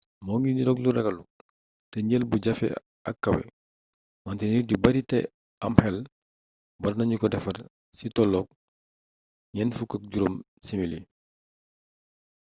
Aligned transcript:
moo 0.25 0.37
ngi 0.39 0.51
niroog 0.55 0.79
lu 0.81 0.89
ragallu 0.97 1.23
te 1.91 1.97
njël 2.01 2.23
bu 2.29 2.37
jafe 2.45 2.67
ak 3.09 3.15
kawé 3.23 3.43
wante 4.25 4.45
nit 4.47 4.67
yu 4.71 4.77
bari 4.83 5.01
té 5.09 5.19
am 5.65 5.73
xel 5.81 5.97
warna 6.81 7.03
ñu 7.09 7.15
ko 7.21 7.27
defar 7.33 7.57
cili 7.97 8.11
toloog 8.15 8.47
45 9.55 10.67
simili 10.67 10.99